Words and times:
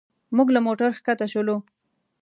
موږ 0.35 0.47
له 0.55 0.59
موټر 0.65 0.89
ښکته 0.97 1.25
شولو. 1.31 1.55